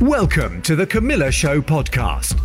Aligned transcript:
Welcome 0.00 0.62
to 0.62 0.76
the 0.76 0.86
Kamila 0.86 1.32
Show 1.32 1.60
podcast. 1.60 2.38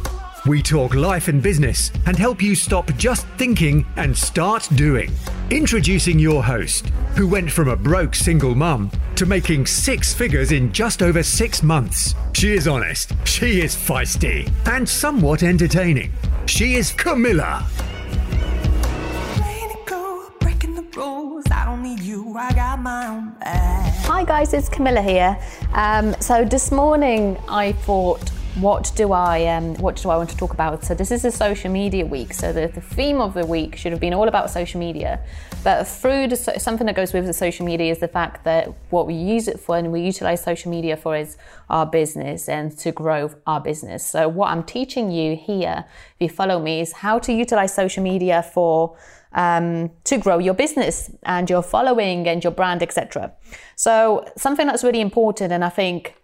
We 0.48 0.64
talk 0.64 0.96
life 0.96 1.28
and 1.28 1.40
business 1.40 1.92
and 2.08 2.18
help 2.18 2.42
you 2.42 2.56
stop 2.56 2.88
just 2.98 3.28
thinking 3.38 3.86
and 3.96 4.18
start 4.18 4.68
doing. 4.74 5.12
Introducing 5.52 6.18
your 6.18 6.44
host, 6.44 6.88
who 7.16 7.28
went 7.28 7.52
from 7.52 7.68
a 7.68 7.76
broke 7.76 8.16
single 8.16 8.56
mum 8.56 8.90
to 9.18 9.28
making 9.28 9.68
six 9.68 10.16
figures 10.16 10.52
in 10.52 10.74
just 10.74 11.04
over 11.04 11.22
six 11.22 11.62
months. 11.62 12.16
She 12.34 12.54
is 12.54 12.68
honest, 12.68 13.14
she 13.24 13.62
is 13.62 13.76
feisty, 13.76 14.52
and 14.66 14.90
somewhat 14.90 15.44
entertaining. 15.44 16.12
She 16.48 16.74
is 16.74 16.92
Kamila. 16.92 17.93
Hi 24.06 24.24
guys, 24.24 24.54
it's 24.54 24.70
Kamila 24.70 25.04
here. 25.04 25.36
Um, 25.74 26.14
so 26.20 26.46
this 26.46 26.72
morning 26.72 27.40
I 27.48 27.72
thought 27.72 28.30
what 28.60 28.92
do 28.96 29.14
I 29.14 29.48
um, 29.48 29.74
what 29.78 29.96
do 29.96 30.12
I 30.12 30.18
want 30.18 30.30
to 30.30 30.38
talk 30.38 30.54
about? 30.54 30.84
So 30.84 30.94
this 30.94 31.10
is 31.10 31.26
a 31.26 31.32
social 31.32 31.72
media 31.72 32.06
week. 32.06 32.36
So 32.36 32.54
the, 32.54 32.68
the 32.68 32.82
theme 32.82 33.20
of 33.20 33.34
the 33.34 33.44
week 33.48 33.76
should 33.76 33.92
have 33.94 34.00
been 34.00 34.14
all 34.14 34.28
about 34.28 34.52
social 34.52 34.80
media, 34.80 35.22
but 35.64 35.86
through 35.88 36.28
the, 36.28 36.36
something 36.36 36.86
that 36.86 36.96
goes 36.96 37.14
with 37.14 37.26
the 37.26 37.34
social 37.34 37.66
media 37.66 37.92
is 37.92 37.98
the 37.98 38.08
fact 38.08 38.44
that 38.44 38.72
what 38.92 39.08
we 39.08 39.16
use 39.16 39.48
it 39.48 39.60
for 39.60 39.76
and 39.76 39.92
we 39.92 40.02
utilize 40.02 40.44
social 40.44 40.70
media 40.70 40.96
for 40.96 41.18
is 41.18 41.36
our 41.72 41.88
business 41.88 42.48
and 42.48 42.78
to 42.78 42.92
grow 42.92 43.32
our 43.48 43.60
business. 43.60 44.06
So 44.06 44.28
what 44.28 44.52
I'm 44.52 44.64
teaching 44.64 45.10
you 45.10 45.36
here, 45.36 45.86
if 46.20 46.22
you 46.22 46.30
follow 46.30 46.60
me, 46.62 46.82
is 46.82 46.92
how 46.92 47.18
to 47.18 47.34
utilize 47.34 47.74
social 47.74 48.04
media 48.04 48.44
for 48.44 48.96
um, 49.34 49.92
to 50.06 50.18
grow 50.18 50.38
your 50.38 50.54
business 50.54 51.12
and 51.24 51.50
your 51.50 51.62
following 51.62 52.28
and 52.28 52.44
your 52.44 52.52
brand, 52.52 52.84
etc. 52.84 53.34
So 53.76 54.26
something 54.38 54.68
that's 54.68 54.84
really 54.84 55.02
important, 55.02 55.52
and 55.52 55.64
I 55.64 55.70
think 55.70 56.16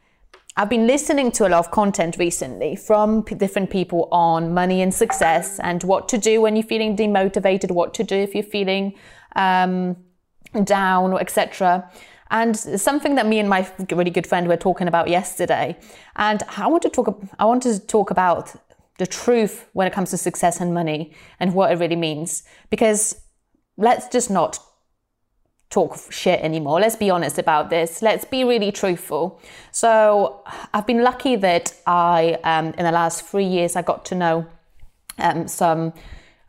I've 0.57 0.69
been 0.69 0.87
listening 0.87 1.31
to 1.33 1.47
a 1.47 1.49
lot 1.49 1.59
of 1.59 1.71
content 1.71 2.17
recently 2.17 2.75
from 2.75 3.23
p- 3.23 3.35
different 3.35 3.69
people 3.69 4.09
on 4.11 4.53
money 4.53 4.81
and 4.81 4.93
success 4.93 5.59
and 5.59 5.81
what 5.83 6.09
to 6.09 6.17
do 6.17 6.41
when 6.41 6.55
you're 6.55 6.65
feeling 6.65 6.97
demotivated, 6.97 7.71
what 7.71 7.93
to 7.93 8.03
do 8.03 8.15
if 8.15 8.33
you're 8.33 8.43
feeling 8.43 8.93
um, 9.35 9.95
down, 10.63 11.13
etc. 11.17 11.89
And 12.31 12.57
something 12.57 13.15
that 13.15 13.25
me 13.25 13.39
and 13.39 13.49
my 13.49 13.67
really 13.91 14.11
good 14.11 14.27
friend 14.27 14.47
were 14.47 14.57
talking 14.57 14.87
about 14.87 15.07
yesterday, 15.07 15.77
and 16.15 16.43
I 16.57 16.67
want 16.67 16.83
to 16.83 16.89
talk. 16.89 17.19
I 17.39 17.45
want 17.45 17.63
to 17.63 17.79
talk 17.79 18.11
about 18.11 18.53
the 18.99 19.07
truth 19.07 19.67
when 19.73 19.87
it 19.87 19.93
comes 19.93 20.11
to 20.11 20.17
success 20.17 20.61
and 20.61 20.73
money 20.73 21.13
and 21.39 21.55
what 21.55 21.71
it 21.71 21.79
really 21.79 21.95
means. 21.95 22.43
Because 22.69 23.19
let's 23.77 24.07
just 24.09 24.29
not 24.29 24.59
talk 25.69 26.11
shit 26.11 26.39
anymore. 26.41 26.79
Let's 26.79 26.95
be 26.95 27.09
honest 27.09 27.37
about 27.39 27.69
this. 27.69 28.01
Let's 28.01 28.25
be 28.25 28.43
really 28.43 28.71
truthful. 28.71 29.41
So 29.71 30.43
I've 30.73 30.85
been 30.85 31.01
lucky 31.01 31.35
that 31.37 31.73
I, 31.87 32.37
um, 32.43 32.67
in 32.77 32.83
the 32.85 32.91
last 32.91 33.23
three 33.23 33.45
years, 33.45 33.75
I 33.75 33.81
got 33.81 34.05
to 34.05 34.15
know 34.15 34.45
um, 35.17 35.47
some. 35.47 35.93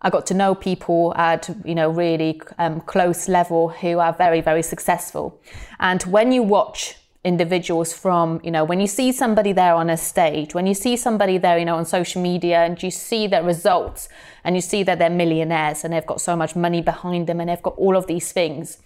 I 0.02 0.08
got 0.08 0.24
to 0.26 0.34
know 0.34 0.54
people 0.54 1.12
at 1.16 1.50
you 1.62 1.74
know 1.74 1.90
really 1.90 2.40
um, 2.58 2.80
close 2.80 3.28
level 3.28 3.68
who 3.68 3.98
are 3.98 4.14
very 4.14 4.40
very 4.40 4.62
successful, 4.62 5.42
and 5.78 6.02
when 6.04 6.32
you 6.32 6.42
watch 6.42 6.96
individuals 7.22 7.92
from 7.92 8.40
you 8.42 8.50
know 8.50 8.64
when 8.64 8.80
you 8.80 8.86
see 8.86 9.12
somebody 9.12 9.52
there 9.52 9.74
on 9.74 9.90
a 9.90 9.96
stage 9.96 10.54
when 10.54 10.66
you 10.66 10.72
see 10.72 10.96
somebody 10.96 11.36
there 11.36 11.58
you 11.58 11.66
know 11.66 11.76
on 11.76 11.84
social 11.84 12.22
media 12.22 12.64
and 12.64 12.82
you 12.82 12.90
see 12.90 13.26
their 13.26 13.42
results 13.42 14.08
and 14.42 14.54
you 14.54 14.62
see 14.62 14.82
that 14.82 14.98
they're 14.98 15.10
millionaires 15.10 15.84
and 15.84 15.92
they've 15.92 16.06
got 16.06 16.18
so 16.18 16.34
much 16.34 16.56
money 16.56 16.80
behind 16.80 17.26
them 17.26 17.38
and 17.38 17.50
they've 17.50 17.62
got 17.62 17.76
all 17.76 17.94
of 17.94 18.06
these 18.06 18.32
things 18.32 18.78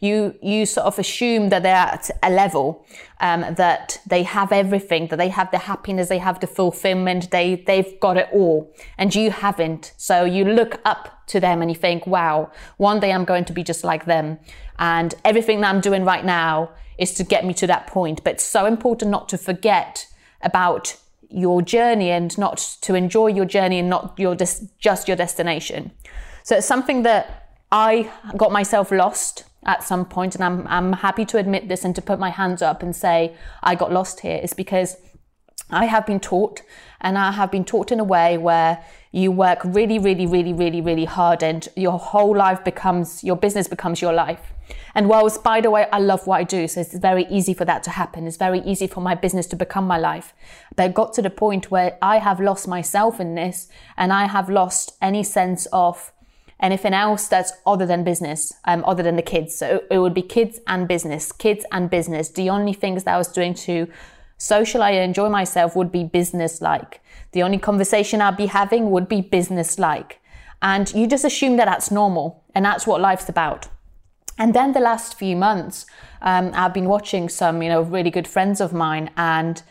you 0.00 0.34
you 0.42 0.66
sort 0.66 0.86
of 0.86 0.98
assume 0.98 1.48
that 1.48 1.62
they're 1.62 1.74
at 1.74 2.10
a 2.22 2.30
level 2.30 2.86
um, 3.20 3.54
that 3.54 4.00
they 4.06 4.22
have 4.22 4.52
everything, 4.52 5.08
that 5.08 5.16
they 5.16 5.28
have 5.28 5.50
the 5.50 5.58
happiness, 5.58 6.08
they 6.08 6.18
have 6.18 6.40
the 6.40 6.46
fulfillment, 6.46 7.30
they 7.30 7.56
they've 7.66 7.98
got 8.00 8.16
it 8.16 8.28
all, 8.32 8.72
and 8.98 9.14
you 9.14 9.30
haven't. 9.30 9.92
So 9.96 10.24
you 10.24 10.44
look 10.44 10.80
up 10.84 11.26
to 11.28 11.40
them 11.40 11.62
and 11.62 11.70
you 11.70 11.76
think, 11.76 12.06
wow, 12.06 12.50
one 12.76 13.00
day 13.00 13.12
I'm 13.12 13.24
going 13.24 13.44
to 13.46 13.52
be 13.52 13.62
just 13.62 13.84
like 13.84 14.04
them, 14.04 14.38
and 14.78 15.14
everything 15.24 15.60
that 15.60 15.74
I'm 15.74 15.80
doing 15.80 16.04
right 16.04 16.24
now 16.24 16.70
is 16.98 17.12
to 17.14 17.24
get 17.24 17.44
me 17.44 17.54
to 17.54 17.66
that 17.66 17.86
point. 17.86 18.22
But 18.24 18.34
it's 18.34 18.44
so 18.44 18.66
important 18.66 19.10
not 19.10 19.28
to 19.30 19.38
forget 19.38 20.06
about 20.42 20.96
your 21.28 21.60
journey 21.62 22.10
and 22.10 22.36
not 22.38 22.76
to 22.82 22.94
enjoy 22.94 23.28
your 23.28 23.44
journey 23.44 23.78
and 23.78 23.90
not 23.90 24.14
your 24.18 24.34
just 24.34 25.08
your 25.08 25.16
destination. 25.16 25.90
So 26.42 26.56
it's 26.56 26.66
something 26.66 27.02
that 27.02 27.50
I 27.72 28.10
got 28.36 28.52
myself 28.52 28.92
lost 28.92 29.44
at 29.66 29.82
some 29.82 30.04
point, 30.04 30.34
and 30.34 30.42
I'm, 30.42 30.66
I'm 30.68 30.92
happy 30.94 31.24
to 31.26 31.38
admit 31.38 31.68
this 31.68 31.84
and 31.84 31.94
to 31.96 32.00
put 32.00 32.18
my 32.18 32.30
hands 32.30 32.62
up 32.62 32.82
and 32.82 32.96
say 32.96 33.34
I 33.62 33.74
got 33.74 33.92
lost 33.92 34.20
here, 34.20 34.40
is 34.42 34.54
because 34.54 34.96
I 35.70 35.86
have 35.86 36.06
been 36.06 36.20
taught, 36.20 36.62
and 37.00 37.18
I 37.18 37.32
have 37.32 37.50
been 37.50 37.64
taught 37.64 37.90
in 37.90 38.00
a 38.00 38.04
way 38.04 38.38
where 38.38 38.82
you 39.10 39.32
work 39.32 39.58
really, 39.64 39.98
really, 39.98 40.26
really, 40.26 40.52
really, 40.52 40.80
really 40.80 41.04
hard, 41.04 41.42
and 41.42 41.68
your 41.74 41.98
whole 41.98 42.36
life 42.36 42.62
becomes 42.64 43.24
your 43.24 43.36
business 43.36 43.66
becomes 43.66 44.00
your 44.00 44.12
life. 44.12 44.52
And 44.94 45.08
whilst, 45.08 45.44
by 45.44 45.60
the 45.60 45.70
way, 45.70 45.86
I 45.92 45.98
love 45.98 46.26
what 46.26 46.38
I 46.38 46.44
do, 46.44 46.66
so 46.68 46.80
it's 46.80 46.96
very 46.96 47.26
easy 47.28 47.54
for 47.54 47.64
that 47.64 47.82
to 47.84 47.90
happen. 47.90 48.26
It's 48.26 48.36
very 48.36 48.60
easy 48.60 48.86
for 48.86 49.00
my 49.00 49.14
business 49.14 49.46
to 49.48 49.56
become 49.56 49.86
my 49.86 49.98
life. 49.98 50.32
But 50.74 50.90
it 50.90 50.94
got 50.94 51.12
to 51.14 51.22
the 51.22 51.30
point 51.30 51.70
where 51.70 51.98
I 52.00 52.18
have 52.18 52.40
lost 52.40 52.66
myself 52.66 53.20
in 53.20 53.34
this, 53.34 53.68
and 53.96 54.12
I 54.12 54.26
have 54.26 54.48
lost 54.48 54.96
any 55.02 55.22
sense 55.22 55.66
of 55.72 56.12
anything 56.60 56.94
else 56.94 57.28
that's 57.28 57.52
other 57.66 57.86
than 57.86 58.04
business, 58.04 58.52
um, 58.64 58.84
other 58.86 59.02
than 59.02 59.16
the 59.16 59.22
kids. 59.22 59.54
So 59.54 59.82
it 59.90 59.98
would 59.98 60.14
be 60.14 60.22
kids 60.22 60.60
and 60.66 60.88
business, 60.88 61.32
kids 61.32 61.64
and 61.70 61.90
business. 61.90 62.30
The 62.30 62.50
only 62.50 62.72
things 62.72 63.04
that 63.04 63.14
I 63.14 63.18
was 63.18 63.28
doing 63.28 63.54
to 63.54 63.88
socialize 64.38 64.94
and 64.94 65.04
enjoy 65.04 65.28
myself 65.28 65.76
would 65.76 65.92
be 65.92 66.04
business 66.04 66.60
like. 66.60 67.00
The 67.32 67.42
only 67.42 67.58
conversation 67.58 68.20
I'd 68.20 68.36
be 68.36 68.46
having 68.46 68.90
would 68.90 69.08
be 69.08 69.20
business 69.20 69.78
like. 69.78 70.20
And 70.62 70.92
you 70.94 71.06
just 71.06 71.24
assume 71.24 71.56
that 71.56 71.66
that's 71.66 71.90
normal 71.90 72.44
and 72.54 72.64
that's 72.64 72.86
what 72.86 73.00
life's 73.00 73.28
about. 73.28 73.68
And 74.38 74.54
then 74.54 74.72
the 74.72 74.80
last 74.80 75.14
few 75.14 75.36
months, 75.36 75.86
um, 76.22 76.50
I've 76.54 76.74
been 76.74 76.88
watching 76.88 77.28
some, 77.28 77.62
you 77.62 77.68
know, 77.68 77.82
really 77.82 78.10
good 78.10 78.28
friends 78.28 78.60
of 78.60 78.72
mine 78.72 79.10
and 79.16 79.62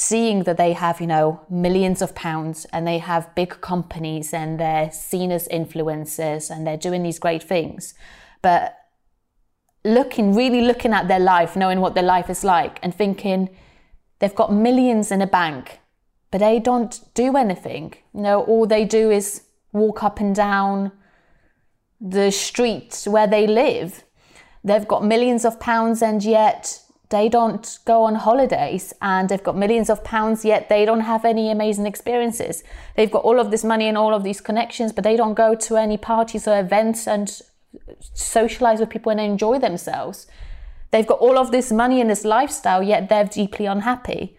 seeing 0.00 0.44
that 0.44 0.56
they 0.56 0.72
have, 0.72 0.98
you 0.98 1.06
know, 1.06 1.38
millions 1.50 2.00
of 2.00 2.14
pounds 2.14 2.64
and 2.72 2.86
they 2.86 2.96
have 2.96 3.34
big 3.34 3.60
companies 3.60 4.32
and 4.32 4.58
they're 4.58 4.90
seen 4.90 5.30
as 5.30 5.46
influencers 5.48 6.50
and 6.50 6.66
they're 6.66 6.78
doing 6.78 7.02
these 7.02 7.18
great 7.18 7.42
things. 7.42 7.92
But 8.40 8.78
looking, 9.84 10.34
really 10.34 10.62
looking 10.62 10.94
at 10.94 11.06
their 11.06 11.20
life, 11.20 11.54
knowing 11.54 11.82
what 11.82 11.94
their 11.94 12.02
life 12.02 12.30
is 12.30 12.42
like 12.42 12.78
and 12.82 12.94
thinking 12.94 13.50
they've 14.20 14.34
got 14.34 14.50
millions 14.50 15.12
in 15.12 15.20
a 15.20 15.26
bank, 15.26 15.80
but 16.30 16.38
they 16.38 16.58
don't 16.58 16.98
do 17.12 17.36
anything. 17.36 17.92
You 18.14 18.22
know, 18.22 18.40
all 18.44 18.66
they 18.66 18.86
do 18.86 19.10
is 19.10 19.42
walk 19.70 20.02
up 20.02 20.18
and 20.18 20.34
down 20.34 20.92
the 22.00 22.30
streets 22.30 23.06
where 23.06 23.26
they 23.26 23.46
live. 23.46 24.02
They've 24.64 24.88
got 24.88 25.04
millions 25.04 25.44
of 25.44 25.60
pounds 25.60 26.00
and 26.00 26.24
yet 26.24 26.80
they 27.10 27.28
don't 27.28 27.78
go 27.84 28.04
on 28.04 28.14
holidays 28.14 28.94
and 29.02 29.28
they've 29.28 29.42
got 29.42 29.56
millions 29.56 29.90
of 29.90 30.02
pounds, 30.04 30.44
yet 30.44 30.68
they 30.68 30.84
don't 30.84 31.00
have 31.00 31.24
any 31.24 31.50
amazing 31.50 31.86
experiences. 31.86 32.62
They've 32.96 33.10
got 33.10 33.24
all 33.24 33.40
of 33.40 33.50
this 33.50 33.64
money 33.64 33.88
and 33.88 33.98
all 33.98 34.14
of 34.14 34.22
these 34.22 34.40
connections, 34.40 34.92
but 34.92 35.04
they 35.04 35.16
don't 35.16 35.34
go 35.34 35.54
to 35.54 35.76
any 35.76 35.96
parties 35.96 36.46
or 36.46 36.58
events 36.58 37.08
and 37.08 37.40
socialize 38.14 38.80
with 38.80 38.90
people 38.90 39.10
and 39.10 39.20
enjoy 39.20 39.58
themselves. 39.58 40.28
They've 40.92 41.06
got 41.06 41.18
all 41.18 41.38
of 41.38 41.50
this 41.50 41.72
money 41.72 42.00
and 42.00 42.08
this 42.08 42.24
lifestyle, 42.24 42.82
yet 42.82 43.08
they're 43.08 43.24
deeply 43.24 43.66
unhappy. 43.66 44.36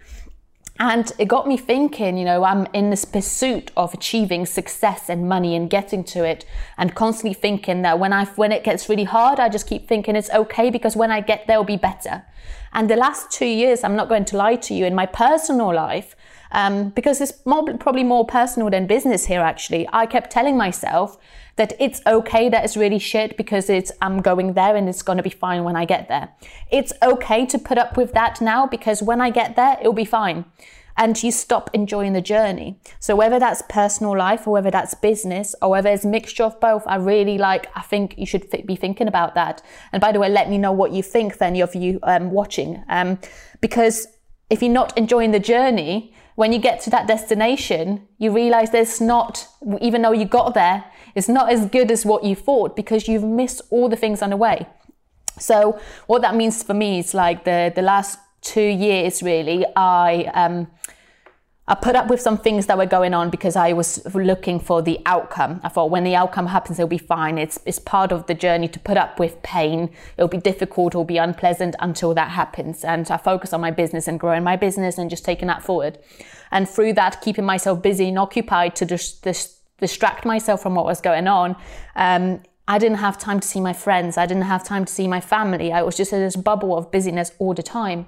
And 0.79 1.11
it 1.19 1.27
got 1.27 1.47
me 1.47 1.57
thinking, 1.57 2.17
you 2.17 2.25
know, 2.25 2.43
I'm 2.43 2.65
in 2.73 2.89
this 2.89 3.05
pursuit 3.05 3.71
of 3.77 3.93
achieving 3.93 4.45
success 4.45 5.09
and 5.09 5.29
money 5.29 5.55
and 5.55 5.69
getting 5.69 6.03
to 6.05 6.23
it 6.23 6.43
and 6.77 6.95
constantly 6.95 7.35
thinking 7.35 7.83
that 7.83 7.99
when 7.99 8.13
I, 8.13 8.25
when 8.25 8.51
it 8.51 8.63
gets 8.63 8.89
really 8.89 9.03
hard, 9.03 9.39
I 9.39 9.47
just 9.49 9.67
keep 9.67 9.87
thinking 9.87 10.15
it's 10.15 10.31
okay 10.31 10.71
because 10.71 10.95
when 10.95 11.11
I 11.11 11.21
get 11.21 11.45
there, 11.45 11.55
it'll 11.55 11.65
be 11.65 11.77
better. 11.77 12.23
And 12.73 12.89
the 12.89 12.95
last 12.95 13.29
two 13.31 13.45
years, 13.45 13.83
I'm 13.83 13.95
not 13.95 14.09
going 14.09 14.25
to 14.25 14.37
lie 14.37 14.55
to 14.55 14.73
you, 14.73 14.85
in 14.85 14.95
my 14.95 15.05
personal 15.05 15.73
life, 15.73 16.15
um, 16.51 16.89
because 16.89 17.21
it's 17.21 17.33
more, 17.45 17.65
probably 17.77 18.03
more 18.03 18.25
personal 18.25 18.69
than 18.69 18.87
business 18.87 19.25
here 19.25 19.41
actually, 19.41 19.87
I 19.91 20.05
kept 20.05 20.31
telling 20.31 20.57
myself 20.57 21.17
that 21.55 21.73
it's 21.79 22.01
okay 22.07 22.49
that 22.49 22.63
it's 22.63 22.77
really 22.77 22.99
shit 22.99 23.37
because 23.37 23.69
it's 23.69 23.91
I'm 24.01 24.21
going 24.21 24.53
there 24.53 24.75
and 24.75 24.87
it's 24.87 25.01
going 25.01 25.17
to 25.17 25.23
be 25.23 25.29
fine 25.29 25.63
when 25.63 25.75
I 25.75 25.85
get 25.85 26.07
there. 26.07 26.29
It's 26.71 26.93
okay 27.03 27.45
to 27.45 27.59
put 27.59 27.77
up 27.77 27.97
with 27.97 28.13
that 28.13 28.41
now 28.41 28.65
because 28.65 29.01
when 29.03 29.21
I 29.21 29.29
get 29.29 29.55
there 29.55 29.77
it'll 29.79 29.93
be 29.93 30.05
fine. 30.05 30.45
And 30.97 31.21
you 31.23 31.31
stop 31.31 31.69
enjoying 31.73 32.13
the 32.13 32.21
journey. 32.21 32.77
So 32.99 33.15
whether 33.15 33.39
that's 33.39 33.63
personal 33.69 34.15
life 34.15 34.45
or 34.45 34.51
whether 34.51 34.69
that's 34.69 34.93
business 34.93 35.55
or 35.61 35.69
whether 35.69 35.89
it's 35.89 36.03
a 36.03 36.07
mixture 36.07 36.43
of 36.43 36.59
both, 36.59 36.83
I 36.85 36.97
really 36.97 37.37
like, 37.37 37.67
I 37.75 37.81
think 37.81 38.15
you 38.17 38.25
should 38.25 38.45
be 38.65 38.75
thinking 38.75 39.07
about 39.07 39.33
that. 39.35 39.63
And 39.93 40.01
by 40.01 40.11
the 40.11 40.19
way, 40.19 40.29
let 40.29 40.49
me 40.49 40.57
know 40.57 40.73
what 40.73 40.91
you 40.91 41.01
think 41.01 41.37
then 41.37 41.59
of 41.61 41.73
you 41.75 41.99
um, 42.03 42.31
watching. 42.31 42.83
Um, 42.89 43.19
because 43.61 44.05
if 44.51 44.61
you're 44.61 44.71
not 44.71 44.95
enjoying 44.97 45.31
the 45.31 45.39
journey, 45.39 46.13
when 46.35 46.51
you 46.51 46.59
get 46.59 46.81
to 46.81 46.89
that 46.89 47.07
destination, 47.07 48.07
you 48.17 48.31
realize 48.31 48.71
there's 48.71 48.99
not, 48.99 49.47
even 49.79 50.01
though 50.01 50.11
you 50.11 50.25
got 50.25 50.53
there, 50.53 50.83
it's 51.15 51.29
not 51.29 51.51
as 51.51 51.65
good 51.67 51.89
as 51.89 52.05
what 52.05 52.23
you 52.23 52.35
thought 52.35 52.75
because 52.75 53.07
you've 53.07 53.23
missed 53.23 53.61
all 53.69 53.87
the 53.89 53.95
things 53.95 54.21
on 54.21 54.29
the 54.29 54.37
way. 54.37 54.67
So 55.39 55.79
what 56.07 56.21
that 56.21 56.35
means 56.35 56.63
for 56.63 56.73
me 56.73 56.99
is 56.99 57.13
like 57.13 57.45
the, 57.45 57.71
the 57.73 57.81
last 57.81 58.19
two 58.41 58.61
years, 58.61 59.23
really, 59.23 59.65
I 59.75 60.29
um, 60.33 60.67
I 61.67 61.75
put 61.75 61.95
up 61.95 62.07
with 62.07 62.19
some 62.19 62.37
things 62.37 62.65
that 62.65 62.77
were 62.77 62.87
going 62.87 63.13
on 63.13 63.29
because 63.29 63.55
I 63.55 63.73
was 63.73 64.03
looking 64.15 64.59
for 64.59 64.81
the 64.81 64.99
outcome. 65.05 65.61
I 65.63 65.69
thought 65.69 65.91
when 65.91 66.03
the 66.03 66.15
outcome 66.15 66.47
happens, 66.47 66.79
it'll 66.79 66.89
be 66.89 66.97
fine. 66.97 67.37
It's, 67.37 67.59
it's 67.65 67.77
part 67.77 68.11
of 68.11 68.25
the 68.25 68.33
journey 68.33 68.67
to 68.69 68.79
put 68.79 68.97
up 68.97 69.19
with 69.19 69.41
pain. 69.43 69.91
It'll 70.17 70.27
be 70.27 70.39
difficult, 70.39 70.93
it'll 70.93 71.05
be 71.05 71.17
unpleasant 71.17 71.75
until 71.79 72.15
that 72.15 72.31
happens. 72.31 72.83
And 72.83 73.09
I 73.11 73.17
focus 73.17 73.53
on 73.53 73.61
my 73.61 73.69
business 73.69 74.07
and 74.07 74.19
growing 74.19 74.43
my 74.43 74.55
business 74.55 74.97
and 74.97 75.09
just 75.09 75.23
taking 75.23 75.47
that 75.47 75.61
forward. 75.61 75.99
And 76.49 76.67
through 76.67 76.93
that, 76.93 77.21
keeping 77.21 77.45
myself 77.45 77.81
busy 77.81 78.09
and 78.09 78.17
occupied 78.17 78.75
to 78.77 78.85
just, 78.85 79.23
just 79.23 79.59
distract 79.77 80.25
myself 80.25 80.63
from 80.63 80.73
what 80.73 80.85
was 80.85 80.99
going 80.99 81.27
on. 81.27 81.55
Um, 81.95 82.41
I 82.67 82.79
didn't 82.79 82.97
have 82.97 83.19
time 83.19 83.39
to 83.39 83.47
see 83.47 83.61
my 83.61 83.73
friends. 83.73 84.17
I 84.17 84.25
didn't 84.25 84.43
have 84.43 84.63
time 84.63 84.85
to 84.85 84.91
see 84.91 85.07
my 85.07 85.21
family. 85.21 85.71
I 85.71 85.83
was 85.83 85.95
just 85.95 86.11
in 86.11 86.21
this 86.21 86.35
bubble 86.35 86.75
of 86.75 86.91
busyness 86.91 87.31
all 87.37 87.53
the 87.53 87.63
time 87.63 88.07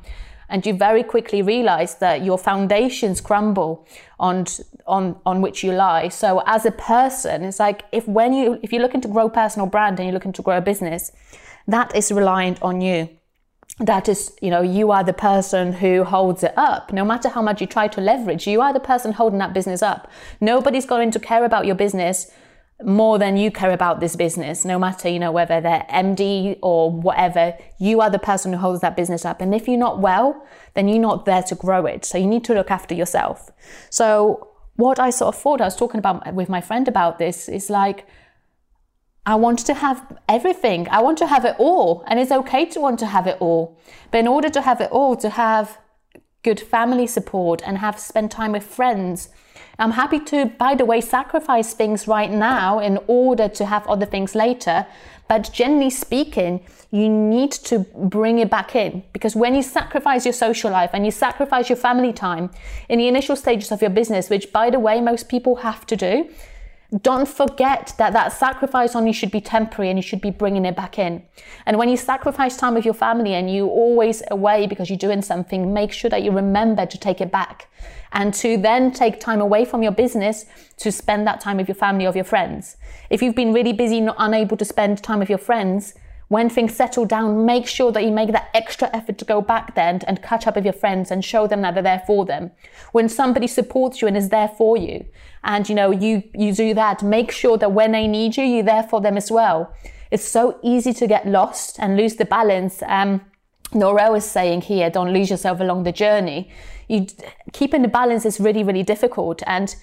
and 0.54 0.64
you 0.68 0.74
very 0.74 1.02
quickly 1.02 1.42
realize 1.42 1.96
that 1.96 2.24
your 2.24 2.38
foundations 2.38 3.20
crumble 3.20 3.88
on 4.20 4.46
on 4.86 5.20
on 5.26 5.42
which 5.42 5.64
you 5.64 5.72
lie. 5.74 6.10
So 6.10 6.44
as 6.46 6.64
a 6.66 6.72
person 6.72 7.44
it's 7.44 7.60
like 7.60 7.84
if 7.92 8.08
when 8.08 8.34
you 8.34 8.60
if 8.62 8.72
you're 8.72 8.84
looking 8.84 9.02
to 9.02 9.08
grow 9.08 9.28
personal 9.30 9.68
brand 9.68 10.00
and 10.00 10.06
you're 10.06 10.14
looking 10.14 10.32
to 10.34 10.44
grow 10.44 10.58
a 10.58 10.62
business 10.62 11.12
that 11.68 11.96
is 11.96 12.12
reliant 12.12 12.62
on 12.62 12.82
you. 12.82 13.10
That 13.80 14.08
is 14.08 14.32
you 14.42 14.52
know 14.52 14.62
you 14.62 14.92
are 14.92 15.04
the 15.04 15.18
person 15.32 15.74
who 15.74 16.04
holds 16.04 16.44
it 16.44 16.54
up. 16.56 16.94
No 16.94 17.04
matter 17.04 17.30
how 17.30 17.42
much 17.42 17.60
you 17.60 17.66
try 17.66 17.88
to 17.88 18.00
leverage 18.00 18.46
you 18.46 18.62
are 18.62 18.74
the 18.74 18.80
person 18.92 19.14
holding 19.14 19.40
that 19.40 19.54
business 19.54 19.82
up. 19.82 20.12
Nobody's 20.40 20.86
going 20.86 21.10
to 21.12 21.20
care 21.20 21.46
about 21.46 21.66
your 21.66 21.76
business 21.76 22.32
more 22.86 23.18
than 23.20 23.38
you 23.38 23.52
care 23.52 23.72
about 23.72 24.00
this 24.00 24.16
business, 24.16 24.66
no 24.66 24.78
matter, 24.78 25.10
you 25.10 25.20
know, 25.20 25.32
whether 25.32 25.62
they're 25.62 25.86
MD 25.90 26.58
or 26.62 26.92
whatever, 26.92 27.56
you 27.80 28.02
are 28.02 28.10
the 28.10 28.20
person 28.20 28.54
who 28.54 28.60
holds 28.60 28.82
that 28.82 28.96
business 28.96 29.26
up. 29.26 29.42
And 29.42 29.54
if 29.54 29.68
you're 29.68 29.78
not 29.78 30.00
well, 30.00 30.46
then 30.74 30.88
you're 30.88 31.00
not 31.00 31.26
there 31.26 31.44
to 31.44 31.56
grow 31.56 31.86
it. 31.86 32.06
So 32.06 32.18
you 32.18 32.28
need 32.28 32.44
to 32.46 32.54
look 32.54 32.72
after 32.72 32.94
yourself. 32.96 33.52
So 33.90 34.50
what 34.76 35.00
I 35.00 35.10
sort 35.10 35.36
of 35.36 35.42
thought, 35.42 35.62
I 35.62 35.66
was 35.66 35.76
talking 35.76 36.00
about 36.00 36.34
with 36.34 36.50
my 36.50 36.62
friend 36.62 36.88
about 36.88 37.20
this, 37.20 37.48
is 37.48 37.70
like, 37.70 38.06
I 39.26 39.36
want 39.36 39.60
to 39.60 39.74
have 39.74 40.18
everything. 40.28 40.88
I 40.90 41.02
want 41.02 41.18
to 41.20 41.28
have 41.28 41.46
it 41.46 41.56
all. 41.58 42.04
And 42.08 42.20
it's 42.20 42.32
okay 42.32 42.66
to 42.66 42.82
want 42.82 43.00
to 43.00 43.06
have 43.06 43.28
it 43.28 43.38
all. 43.40 43.80
But 44.12 44.20
in 44.20 44.28
order 44.28 44.50
to 44.50 44.62
have 44.62 44.82
it 44.82 44.92
all, 44.92 45.16
to 45.18 45.30
have 45.30 45.78
good 46.44 46.60
family 46.60 47.08
support 47.08 47.62
and 47.66 47.78
have 47.78 48.00
spend 48.00 48.30
time 48.32 48.52
with 48.52 48.64
friends 48.64 49.30
I'm 49.80 49.92
happy 49.92 50.20
to, 50.20 50.46
by 50.46 50.76
the 50.76 50.86
way, 50.86 51.02
sacrifice 51.02 51.74
things 51.74 52.08
right 52.08 52.30
now 52.30 52.80
in 52.80 53.00
order 53.08 53.48
to 53.50 53.66
have 53.66 53.88
other 53.88 54.06
things 54.06 54.36
later. 54.36 54.86
But 55.28 55.52
generally 55.52 55.90
speaking, 55.90 56.64
you 56.92 57.10
need 57.10 57.52
to 57.52 57.80
bring 57.80 58.38
it 58.38 58.52
back 58.52 58.76
in 58.76 59.04
because 59.14 59.36
when 59.36 59.56
you 59.56 59.64
sacrifice 59.64 60.26
your 60.26 60.34
social 60.34 60.70
life 60.70 60.92
and 60.94 61.06
you 61.06 61.12
sacrifice 61.12 61.70
your 61.70 61.78
family 61.78 62.14
time 62.14 62.52
in 62.88 63.00
the 63.00 63.08
initial 63.08 63.36
stages 63.36 63.72
of 63.72 63.82
your 63.82 63.90
business, 63.90 64.30
which 64.30 64.52
by 64.52 64.70
the 64.70 64.80
way, 64.80 65.02
most 65.02 65.28
people 65.28 65.56
have 65.58 65.88
to 65.88 65.96
do, 65.96 66.30
don't 67.02 67.28
forget 67.28 67.94
that 67.98 68.14
that 68.14 68.32
sacrifice 68.34 68.96
only 68.96 69.14
should 69.14 69.32
be 69.32 69.42
temporary 69.42 69.90
and 69.90 69.98
you 69.98 70.04
should 70.04 70.22
be 70.22 70.30
bringing 70.30 70.66
it 70.66 70.76
back 70.76 71.00
in. 71.00 71.24
And 71.66 71.78
when 71.78 71.90
you 71.90 71.98
sacrifice 71.98 72.56
time 72.56 72.76
with 72.76 72.86
your 72.86 72.94
family 72.94 73.34
and 73.34 73.52
you 73.52 73.68
always 73.68 74.22
away 74.30 74.68
because 74.68 74.90
you're 74.90 74.98
doing 74.98 75.22
something, 75.22 75.74
make 75.74 75.92
sure 75.92 76.10
that 76.10 76.22
you 76.24 76.32
remember 76.32 76.86
to 76.86 76.98
take 76.98 77.20
it 77.20 77.32
back 77.32 77.68
and 78.12 78.34
to 78.36 78.58
then 78.58 78.92
take 78.92 79.20
time 79.20 79.42
away 79.42 79.66
from 79.66 79.82
your 79.82 79.92
business 79.92 80.46
to 80.78 80.92
spend 80.92 81.26
that 81.26 81.42
time 81.42 81.58
with 81.58 81.68
your 81.68 81.76
family 81.76 82.06
or 82.06 82.14
your 82.14 82.24
friends. 82.24 82.78
If 83.10 83.22
you've 83.22 83.36
been 83.36 83.54
really 83.54 83.74
busy, 83.74 84.00
not 84.00 84.16
unable 84.20 84.58
to 84.58 84.66
spend 84.66 85.02
time 85.02 85.20
with 85.20 85.30
your 85.30 85.40
friends, 85.40 85.96
when 86.34 86.50
things 86.50 86.76
settle 86.76 87.06
down, 87.06 87.46
make 87.46 87.68
sure 87.68 87.92
that 87.92 88.04
you 88.04 88.10
make 88.10 88.32
that 88.32 88.50
extra 88.56 88.90
effort 88.92 89.20
to 89.20 89.26
go 89.26 89.40
back 89.40 89.76
then 89.76 90.02
and 90.08 90.24
catch 90.24 90.48
up 90.48 90.56
with 90.56 90.66
your 90.66 90.74
friends 90.74 91.12
and 91.12 91.24
show 91.24 91.46
them 91.46 91.62
that 91.62 91.76
they're 91.76 91.84
there 91.84 92.04
for 92.08 92.26
them. 92.26 92.50
When 92.92 93.08
somebody 93.08 93.46
supports 93.46 94.02
you 94.02 94.08
and 94.08 94.18
is 94.18 94.30
there 94.30 94.48
for 94.48 94.76
you, 94.76 95.06
and 95.44 95.70
you 95.70 95.76
know, 95.76 95.92
you, 95.92 96.24
you 96.34 96.52
do 96.52 96.74
that, 96.74 97.04
make 97.04 97.32
sure 97.32 97.56
that 97.60 97.74
when 97.74 97.92
they 97.92 98.08
need 98.08 98.36
you, 98.36 98.44
you're 98.44 98.64
there 98.64 98.82
for 98.82 99.00
them 99.00 99.16
as 99.16 99.30
well. 99.30 99.76
It's 100.10 100.28
so 100.28 100.60
easy 100.64 100.92
to 100.94 101.06
get 101.06 101.28
lost 101.28 101.78
and 101.78 101.96
lose 101.96 102.16
the 102.16 102.26
balance. 102.26 102.82
Um, 102.88 103.22
Norel 103.72 104.18
is 104.18 104.26
saying 104.26 104.62
here, 104.62 104.90
don't 104.90 105.14
lose 105.14 105.30
yourself 105.30 105.60
along 105.60 105.84
the 105.84 105.92
journey. 105.92 106.52
You, 106.88 107.06
keeping 107.52 107.84
the 107.84 107.88
balance 107.88 108.26
is 108.26 108.40
really, 108.40 108.64
really 108.64 108.84
difficult. 108.84 109.44
And 109.46 109.76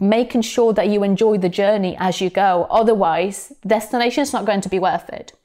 making 0.00 0.40
sure 0.40 0.72
that 0.72 0.88
you 0.88 1.02
enjoy 1.02 1.36
the 1.36 1.50
journey 1.50 1.96
as 1.98 2.22
you 2.22 2.30
go. 2.30 2.66
Otherwise, 2.70 3.52
destination 3.66 4.22
is 4.22 4.32
not 4.32 4.46
going 4.46 4.62
to 4.62 4.70
be 4.70 4.78
worth 4.78 5.10
it. 5.10 5.35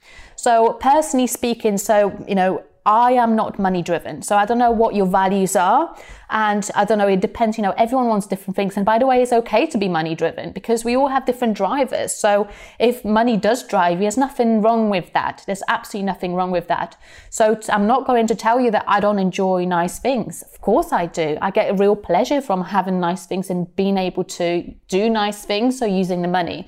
So, 0.41 0.73
personally 0.73 1.27
speaking, 1.27 1.77
so, 1.77 1.95
you 2.27 2.33
know, 2.33 2.63
I 2.83 3.11
am 3.11 3.35
not 3.35 3.59
money 3.59 3.83
driven. 3.83 4.23
So 4.23 4.35
I 4.35 4.45
don't 4.47 4.57
know 4.57 4.71
what 4.71 4.95
your 4.95 5.05
values 5.05 5.55
are. 5.55 5.95
And 6.31 6.67
I 6.73 6.83
don't 6.83 6.97
know, 6.97 7.07
it 7.07 7.19
depends, 7.19 7.59
you 7.59 7.61
know, 7.61 7.75
everyone 7.77 8.07
wants 8.07 8.25
different 8.25 8.55
things. 8.55 8.75
And 8.75 8.83
by 8.83 8.97
the 8.97 9.05
way, 9.05 9.21
it's 9.21 9.31
okay 9.31 9.67
to 9.67 9.77
be 9.77 9.88
money 9.88 10.15
driven 10.15 10.51
because 10.51 10.83
we 10.83 10.95
all 10.95 11.09
have 11.09 11.27
different 11.27 11.55
drivers. 11.55 12.11
So 12.11 12.47
if 12.79 13.05
money 13.05 13.38
does 13.38 13.67
drive 13.67 13.99
you, 13.99 14.05
there's 14.05 14.17
nothing 14.17 14.63
wrong 14.63 14.89
with 14.89 15.13
that. 15.13 15.43
There's 15.45 15.61
absolutely 15.67 16.07
nothing 16.07 16.33
wrong 16.33 16.49
with 16.49 16.67
that. 16.69 16.97
So 17.29 17.59
I'm 17.69 17.85
not 17.85 18.07
going 18.07 18.25
to 18.25 18.33
tell 18.33 18.59
you 18.59 18.71
that 18.71 18.85
I 18.88 18.99
don't 18.99 19.19
enjoy 19.19 19.65
nice 19.65 19.99
things. 19.99 20.41
Of 20.41 20.59
course 20.61 20.91
I 20.91 21.05
do. 21.05 21.38
I 21.39 21.51
get 21.51 21.69
a 21.69 21.75
real 21.75 21.95
pleasure 21.95 22.41
from 22.41 22.63
having 22.63 22.99
nice 22.99 23.27
things 23.27 23.51
and 23.51 23.75
being 23.75 23.99
able 23.99 24.23
to 24.23 24.73
do 24.88 25.07
nice 25.07 25.45
things. 25.45 25.77
So 25.77 25.85
using 25.85 26.23
the 26.23 26.27
money. 26.27 26.67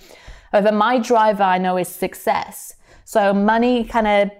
However, 0.51 0.71
my 0.71 0.99
driver 0.99 1.41
I 1.41 1.57
know 1.57 1.77
is 1.77 1.87
success. 1.87 2.75
So 3.05 3.33
money 3.33 3.83
kind 3.83 4.07
of 4.07 4.31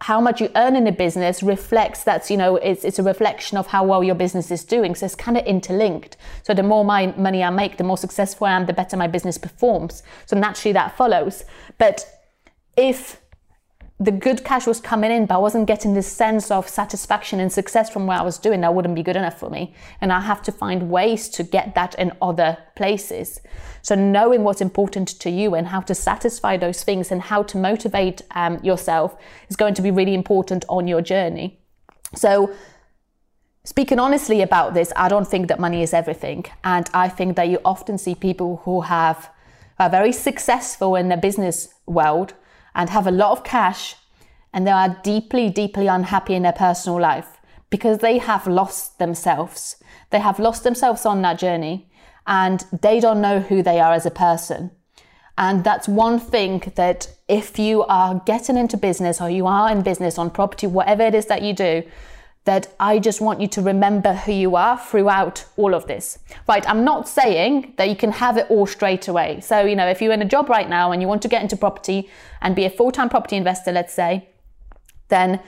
how 0.00 0.20
much 0.20 0.40
you 0.40 0.48
earn 0.56 0.76
in 0.76 0.86
a 0.86 0.92
business 0.92 1.42
reflects 1.42 2.04
that's 2.04 2.30
you 2.30 2.36
know 2.36 2.56
it's, 2.56 2.84
it's 2.84 2.98
a 2.98 3.02
reflection 3.02 3.58
of 3.58 3.66
how 3.66 3.84
well 3.84 4.02
your 4.02 4.14
business 4.14 4.50
is 4.50 4.64
doing. 4.64 4.94
So 4.94 5.06
it's 5.06 5.14
kind 5.14 5.36
of 5.36 5.44
interlinked. 5.44 6.16
So 6.42 6.54
the 6.54 6.62
more 6.62 6.84
my 6.84 7.06
money 7.16 7.42
i 7.42 7.50
make 7.50 7.76
the 7.76 7.84
more 7.84 7.98
successful 7.98 8.46
i 8.46 8.52
am 8.52 8.66
the 8.66 8.72
better 8.72 8.96
my 8.96 9.06
business 9.06 9.38
performs. 9.38 10.02
So 10.26 10.38
naturally 10.38 10.72
that 10.72 10.96
follows. 10.96 11.44
But 11.78 12.06
if 12.76 13.20
the 13.98 14.10
good 14.10 14.44
cash 14.44 14.66
was 14.66 14.78
coming 14.78 15.10
in, 15.10 15.24
but 15.24 15.36
I 15.36 15.38
wasn't 15.38 15.66
getting 15.66 15.94
this 15.94 16.10
sense 16.10 16.50
of 16.50 16.68
satisfaction 16.68 17.40
and 17.40 17.50
success 17.50 17.88
from 17.88 18.06
what 18.06 18.18
I 18.18 18.22
was 18.22 18.36
doing. 18.36 18.60
That 18.60 18.74
wouldn't 18.74 18.94
be 18.94 19.02
good 19.02 19.16
enough 19.16 19.40
for 19.40 19.48
me. 19.48 19.74
And 20.02 20.12
I 20.12 20.20
have 20.20 20.42
to 20.42 20.52
find 20.52 20.90
ways 20.90 21.30
to 21.30 21.42
get 21.42 21.74
that 21.76 21.94
in 21.94 22.12
other 22.20 22.58
places. 22.76 23.40
So 23.80 23.94
knowing 23.94 24.44
what's 24.44 24.60
important 24.60 25.08
to 25.20 25.30
you 25.30 25.54
and 25.54 25.68
how 25.68 25.80
to 25.80 25.94
satisfy 25.94 26.58
those 26.58 26.84
things 26.84 27.10
and 27.10 27.22
how 27.22 27.42
to 27.44 27.56
motivate 27.56 28.20
um, 28.32 28.62
yourself 28.62 29.16
is 29.48 29.56
going 29.56 29.72
to 29.74 29.82
be 29.82 29.90
really 29.90 30.14
important 30.14 30.66
on 30.68 30.86
your 30.86 31.00
journey. 31.00 31.58
So 32.14 32.54
speaking 33.64 33.98
honestly 33.98 34.42
about 34.42 34.74
this, 34.74 34.92
I 34.94 35.08
don't 35.08 35.26
think 35.26 35.48
that 35.48 35.58
money 35.58 35.82
is 35.82 35.94
everything. 35.94 36.44
And 36.64 36.90
I 36.92 37.08
think 37.08 37.36
that 37.36 37.48
you 37.48 37.60
often 37.64 37.96
see 37.96 38.14
people 38.14 38.60
who 38.64 38.82
have 38.82 39.30
are 39.78 39.90
very 39.90 40.12
successful 40.12 40.96
in 40.96 41.08
the 41.08 41.16
business 41.16 41.68
world 41.86 42.34
and 42.76 42.90
have 42.90 43.08
a 43.08 43.10
lot 43.10 43.32
of 43.32 43.42
cash 43.42 43.96
and 44.52 44.66
they 44.66 44.70
are 44.70 45.00
deeply, 45.02 45.50
deeply 45.50 45.88
unhappy 45.88 46.34
in 46.34 46.42
their 46.42 46.52
personal 46.52 47.00
life 47.00 47.40
because 47.70 47.98
they 47.98 48.18
have 48.18 48.46
lost 48.46 48.98
themselves. 48.98 49.76
They 50.10 50.20
have 50.20 50.38
lost 50.38 50.62
themselves 50.62 51.04
on 51.04 51.22
that 51.22 51.38
journey 51.38 51.90
and 52.26 52.64
they 52.82 53.00
don't 53.00 53.20
know 53.20 53.40
who 53.40 53.62
they 53.62 53.80
are 53.80 53.92
as 53.92 54.06
a 54.06 54.10
person. 54.10 54.70
And 55.38 55.64
that's 55.64 55.88
one 55.88 56.20
thing 56.20 56.72
that 56.76 57.12
if 57.28 57.58
you 57.58 57.82
are 57.84 58.22
getting 58.24 58.56
into 58.56 58.76
business 58.76 59.20
or 59.20 59.28
you 59.28 59.46
are 59.46 59.70
in 59.70 59.82
business 59.82 60.18
on 60.18 60.30
property, 60.30 60.66
whatever 60.66 61.02
it 61.02 61.14
is 61.14 61.26
that 61.26 61.42
you 61.42 61.52
do, 61.52 61.82
that 62.46 62.72
I 62.78 63.00
just 63.00 63.20
want 63.20 63.40
you 63.40 63.48
to 63.48 63.60
remember 63.60 64.14
who 64.14 64.32
you 64.32 64.54
are 64.54 64.78
throughout 64.78 65.44
all 65.56 65.74
of 65.74 65.86
this. 65.88 66.20
Right, 66.48 66.66
I'm 66.68 66.84
not 66.84 67.08
saying 67.08 67.74
that 67.76 67.88
you 67.88 67.96
can 67.96 68.12
have 68.12 68.38
it 68.38 68.46
all 68.48 68.66
straight 68.66 69.08
away. 69.08 69.40
So, 69.40 69.62
you 69.62 69.74
know, 69.74 69.86
if 69.88 70.00
you're 70.00 70.12
in 70.12 70.22
a 70.22 70.26
job 70.36 70.48
right 70.48 70.68
now 70.68 70.92
and 70.92 71.02
you 71.02 71.08
want 71.08 71.22
to 71.22 71.28
get 71.28 71.42
into 71.42 71.56
property 71.56 72.08
and 72.40 72.54
be 72.54 72.64
a 72.64 72.70
full 72.70 72.92
time 72.92 73.08
property 73.08 73.36
investor, 73.36 73.72
let's 73.72 73.92
say, 73.92 74.28
then 75.08 75.40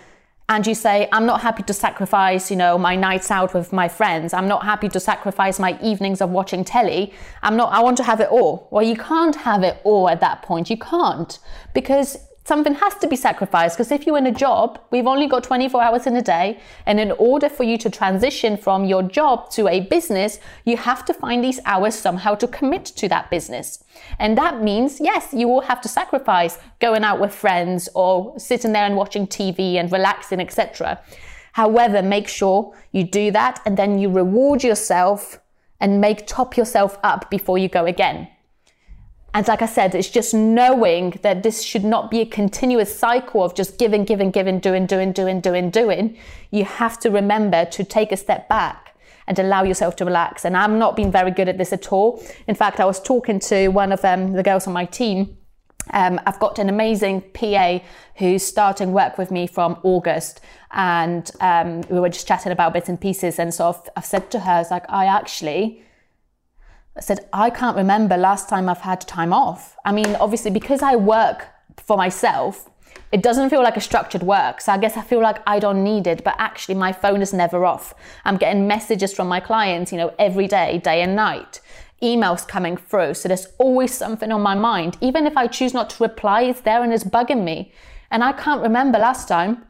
and 0.50 0.66
you 0.66 0.74
say, 0.74 1.08
I'm 1.12 1.26
not 1.26 1.42
happy 1.42 1.62
to 1.64 1.74
sacrifice, 1.74 2.50
you 2.50 2.56
know, 2.56 2.78
my 2.78 2.96
nights 2.96 3.30
out 3.30 3.52
with 3.52 3.70
my 3.70 3.86
friends. 3.86 4.32
I'm 4.32 4.48
not 4.48 4.64
happy 4.64 4.88
to 4.88 4.98
sacrifice 4.98 5.58
my 5.58 5.78
evenings 5.82 6.22
of 6.22 6.30
watching 6.30 6.64
telly. 6.64 7.12
I'm 7.42 7.54
not, 7.54 7.70
I 7.70 7.80
want 7.80 7.98
to 7.98 8.02
have 8.02 8.20
it 8.20 8.28
all. 8.30 8.66
Well, 8.70 8.82
you 8.82 8.96
can't 8.96 9.36
have 9.36 9.62
it 9.62 9.78
all 9.84 10.08
at 10.08 10.20
that 10.20 10.40
point. 10.40 10.70
You 10.70 10.78
can't 10.78 11.38
because 11.74 12.16
something 12.48 12.74
has 12.74 12.94
to 12.96 13.06
be 13.06 13.14
sacrificed 13.14 13.76
because 13.76 13.92
if 13.92 14.06
you're 14.06 14.16
in 14.16 14.26
a 14.26 14.32
job, 14.32 14.80
we've 14.90 15.06
only 15.06 15.28
got 15.28 15.44
24 15.44 15.82
hours 15.82 16.06
in 16.06 16.16
a 16.16 16.22
day. 16.22 16.58
And 16.86 16.98
in 16.98 17.12
order 17.12 17.48
for 17.48 17.62
you 17.62 17.76
to 17.78 17.90
transition 17.90 18.56
from 18.56 18.86
your 18.86 19.02
job 19.02 19.50
to 19.50 19.68
a 19.68 19.80
business, 19.80 20.40
you 20.64 20.78
have 20.78 21.04
to 21.04 21.14
find 21.14 21.44
these 21.44 21.60
hours 21.66 21.94
somehow 21.94 22.34
to 22.36 22.48
commit 22.48 22.86
to 22.86 23.08
that 23.10 23.30
business. 23.30 23.84
And 24.18 24.38
that 24.38 24.62
means, 24.62 24.98
yes, 24.98 25.34
you 25.34 25.46
will 25.46 25.60
have 25.60 25.82
to 25.82 25.88
sacrifice 25.88 26.58
going 26.80 27.04
out 27.04 27.20
with 27.20 27.34
friends 27.34 27.88
or 27.94 28.38
sitting 28.38 28.72
there 28.72 28.86
and 28.86 28.96
watching 28.96 29.26
TV 29.26 29.74
and 29.74 29.92
relaxing, 29.92 30.40
etc. 30.40 31.00
However, 31.52 32.02
make 32.02 32.28
sure 32.28 32.74
you 32.92 33.04
do 33.04 33.30
that 33.32 33.60
and 33.66 33.76
then 33.76 33.98
you 33.98 34.08
reward 34.10 34.64
yourself 34.64 35.38
and 35.80 36.00
make 36.00 36.26
top 36.26 36.56
yourself 36.56 36.98
up 37.04 37.30
before 37.30 37.58
you 37.58 37.68
go 37.68 37.84
again 37.84 38.28
and 39.34 39.46
like 39.46 39.62
I 39.62 39.66
said, 39.66 39.94
it's 39.94 40.08
just 40.08 40.32
knowing 40.32 41.18
that 41.22 41.42
this 41.42 41.62
should 41.62 41.84
not 41.84 42.10
be 42.10 42.20
a 42.20 42.26
continuous 42.26 42.98
cycle 42.98 43.44
of 43.44 43.54
just 43.54 43.78
giving, 43.78 44.04
giving, 44.04 44.30
giving, 44.30 44.58
doing, 44.58 44.86
doing, 44.86 45.12
doing, 45.12 45.40
doing, 45.40 45.70
doing. 45.70 46.16
You 46.50 46.64
have 46.64 46.98
to 47.00 47.10
remember 47.10 47.66
to 47.66 47.84
take 47.84 48.10
a 48.10 48.16
step 48.16 48.48
back 48.48 48.96
and 49.26 49.38
allow 49.38 49.62
yourself 49.62 49.96
to 49.96 50.04
relax. 50.06 50.46
And 50.46 50.56
I'm 50.56 50.78
not 50.78 50.96
being 50.96 51.12
very 51.12 51.30
good 51.30 51.48
at 51.48 51.58
this 51.58 51.72
at 51.74 51.92
all. 51.92 52.22
In 52.46 52.54
fact, 52.54 52.80
I 52.80 52.86
was 52.86 53.00
talking 53.00 53.38
to 53.40 53.68
one 53.68 53.92
of 53.92 54.02
um, 54.04 54.32
the 54.32 54.42
girls 54.42 54.66
on 54.66 54.72
my 54.72 54.86
team. 54.86 55.36
Um, 55.90 56.18
I've 56.26 56.40
got 56.40 56.58
an 56.58 56.70
amazing 56.70 57.22
PA 57.34 57.80
who's 58.16 58.42
starting 58.42 58.92
work 58.92 59.18
with 59.18 59.30
me 59.30 59.46
from 59.46 59.78
August, 59.82 60.40
and 60.70 61.30
um, 61.40 61.82
we 61.82 62.00
were 62.00 62.08
just 62.08 62.26
chatting 62.26 62.52
about 62.52 62.72
bits 62.72 62.88
and 62.88 63.00
pieces. 63.00 63.38
And 63.38 63.54
so 63.54 63.68
I've, 63.68 63.90
I've 63.96 64.04
said 64.04 64.30
to 64.32 64.40
her, 64.40 64.52
"I 64.52 64.58
was 64.58 64.70
like, 64.70 64.84
I 64.88 65.06
actually." 65.06 65.82
I 66.98 67.00
said, 67.00 67.28
I 67.32 67.48
can't 67.50 67.76
remember 67.76 68.16
last 68.16 68.48
time 68.48 68.68
I've 68.68 68.80
had 68.80 69.00
time 69.02 69.32
off. 69.32 69.76
I 69.84 69.92
mean, 69.92 70.16
obviously, 70.16 70.50
because 70.50 70.82
I 70.82 70.96
work 70.96 71.46
for 71.76 71.96
myself, 71.96 72.68
it 73.12 73.22
doesn't 73.22 73.50
feel 73.50 73.62
like 73.62 73.76
a 73.76 73.80
structured 73.80 74.24
work. 74.24 74.60
So 74.60 74.72
I 74.72 74.78
guess 74.78 74.96
I 74.96 75.02
feel 75.02 75.20
like 75.22 75.38
I 75.46 75.60
don't 75.60 75.84
need 75.84 76.08
it, 76.08 76.24
but 76.24 76.34
actually 76.38 76.74
my 76.74 76.92
phone 76.92 77.22
is 77.22 77.32
never 77.32 77.64
off. 77.64 77.94
I'm 78.24 78.36
getting 78.36 78.66
messages 78.66 79.14
from 79.14 79.28
my 79.28 79.38
clients, 79.38 79.92
you 79.92 79.98
know, 79.98 80.12
every 80.18 80.48
day, 80.48 80.78
day 80.78 81.00
and 81.00 81.14
night. 81.14 81.60
Emails 82.02 82.46
coming 82.46 82.76
through. 82.76 83.14
So 83.14 83.28
there's 83.28 83.46
always 83.58 83.94
something 83.94 84.32
on 84.32 84.42
my 84.42 84.56
mind. 84.56 84.98
Even 85.00 85.24
if 85.24 85.36
I 85.36 85.46
choose 85.46 85.72
not 85.72 85.90
to 85.90 86.02
reply, 86.02 86.42
it's 86.42 86.62
there 86.62 86.82
and 86.82 86.92
it's 86.92 87.04
bugging 87.04 87.44
me. 87.44 87.72
And 88.10 88.24
I 88.24 88.32
can't 88.32 88.62
remember 88.62 88.98
last 88.98 89.28
time 89.28 89.64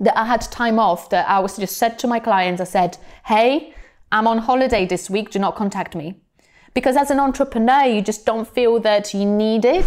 that 0.00 0.16
I 0.18 0.24
had 0.24 0.40
time 0.40 0.78
off 0.78 1.10
that 1.10 1.28
I 1.28 1.38
was 1.40 1.58
just 1.58 1.76
said 1.76 1.98
to 1.98 2.06
my 2.06 2.18
clients, 2.18 2.62
I 2.62 2.64
said, 2.64 2.96
Hey, 3.26 3.74
I'm 4.10 4.26
on 4.26 4.38
holiday 4.38 4.86
this 4.86 5.10
week. 5.10 5.30
Do 5.30 5.38
not 5.38 5.54
contact 5.54 5.94
me. 5.94 6.20
Because 6.74 6.96
as 6.96 7.10
an 7.10 7.18
entrepreneur, 7.18 7.84
you 7.84 8.02
just 8.02 8.24
don't 8.24 8.46
feel 8.46 8.80
that 8.80 9.12
you 9.12 9.24
need 9.24 9.64
it. 9.64 9.84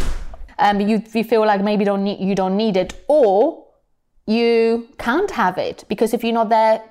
Um, 0.60 0.82
you, 0.82 1.02
you 1.13 1.24
feel 1.24 1.46
like 1.46 1.62
maybe 1.62 1.86
don't 1.86 2.04
need, 2.04 2.20
you 2.20 2.36
don't 2.36 2.56
need 2.56 2.78
it, 2.78 3.04
or 3.08 3.66
you 4.28 4.88
can't 4.98 5.32
have 5.32 5.58
it 5.58 5.84
because 5.90 6.13
if 6.13 6.24
you're 6.24 6.34
not 6.34 6.50
there, 6.50 6.82